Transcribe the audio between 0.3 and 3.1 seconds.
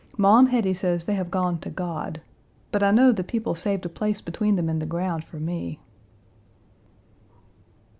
Hetty says they have gone to God, but I